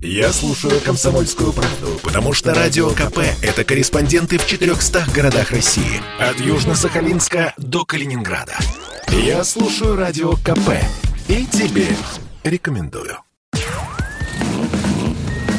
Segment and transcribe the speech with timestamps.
[0.00, 6.00] Я слушаю «Комсомольскую правду», потому что «Радио КП»— это корреспонденты в 400 городах России.
[6.20, 8.56] От Южно-Сахалинска до Калининграда.
[9.08, 10.70] Я слушаю «Радио КП»
[11.26, 11.88] и тебе
[12.44, 13.18] рекомендую.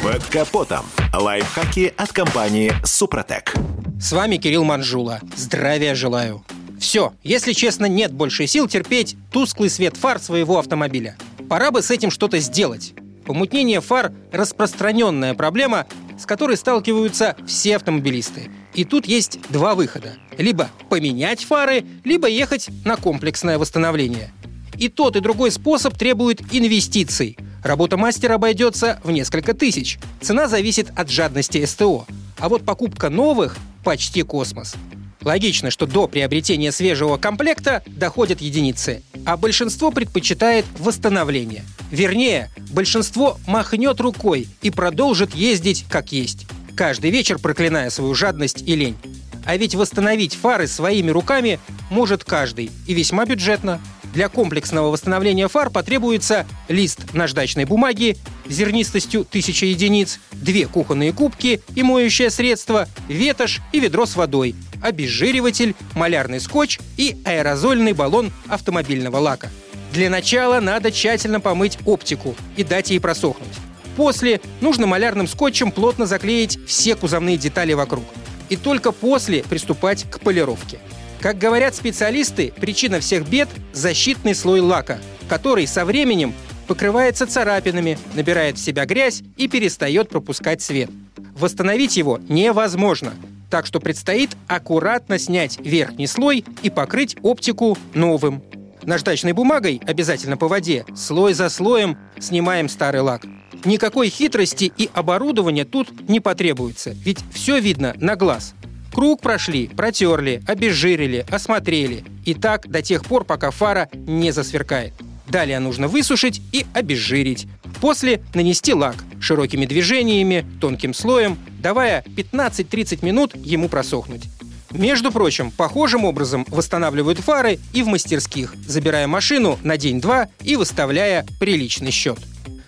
[0.02, 0.86] Под капотом.
[1.12, 3.52] Лайфхаки от компании «Супротек».
[4.00, 5.20] С вами Кирилл Манжула.
[5.36, 6.42] Здравия желаю.
[6.78, 11.18] Все, если честно, нет больше сил терпеть тусклый свет фар своего автомобиля.
[11.50, 12.94] Пора бы с этим что-то сделать.
[13.30, 15.86] Помутнение фар– распространенная проблема,
[16.18, 18.50] с которой сталкиваются все автомобилисты.
[18.74, 20.14] И тут есть два выхода.
[20.36, 24.32] Либо поменять фары, либо ехать на комплексное восстановление.
[24.78, 27.38] И тот, и другой способ требует инвестиций.
[27.62, 30.00] Работа мастера обойдется в несколько тысяч.
[30.20, 32.06] Цена зависит от жадности СТО.
[32.40, 34.74] А вот покупка новых– почти космос.
[35.22, 41.64] Логично, что до приобретения свежего комплекта доходят единицы, а большинство предпочитает восстановление.
[41.90, 48.74] Вернее, большинство махнет рукой и продолжит ездить как есть, каждый вечер проклиная свою жадность и
[48.74, 48.96] лень.
[49.44, 51.58] А ведь восстановить фары своими руками
[51.90, 53.80] может каждый, и весьма бюджетно.
[54.12, 61.82] Для комплексного восстановления фар потребуется лист наждачной бумаги зернистостью 1000 единиц, две кухонные кубки и
[61.82, 69.50] моющее средство, ветошь и ведро с водой, обезжириватель, малярный скотч и аэрозольный баллон автомобильного лака.
[69.92, 73.48] Для начала надо тщательно помыть оптику и дать ей просохнуть.
[73.96, 78.04] После нужно малярным скотчем плотно заклеить все кузовные детали вокруг.
[78.48, 80.78] И только после приступать к полировке.
[81.20, 86.34] Как говорят специалисты, причина всех бед– защитный слой лака, который со временем
[86.66, 90.88] покрывается царапинами, набирает в себя грязь и перестает пропускать свет.
[91.36, 93.12] Восстановить его невозможно,
[93.50, 98.42] так что предстоит аккуратно снять верхний слой и покрыть оптику новым.
[98.82, 103.26] Наждачной бумагой, обязательно по воде, слой за слоем снимаем старый лак.
[103.64, 108.54] Никакой хитрости и оборудования тут не потребуется, ведь все видно на глаз–
[108.92, 112.04] Круг прошли, протерли, обезжирили, осмотрели.
[112.24, 114.94] И так до тех пор, пока фара не засверкает.
[115.28, 117.46] Далее нужно высушить и обезжирить.
[117.80, 124.24] После нанести лак широкими движениями, тонким слоем, давая 15-30 минут ему просохнуть.
[124.70, 131.26] Между прочим, похожим образом восстанавливают фары и в мастерских, забирая машину на день-два и выставляя
[131.40, 132.18] приличный счет.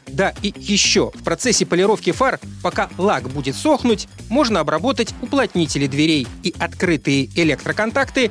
[0.08, 6.26] Да, и еще, в процессе полировки фар, пока лак будет сохнуть, можно обработать уплотнители дверей
[6.42, 8.30] и открытые электроконтакты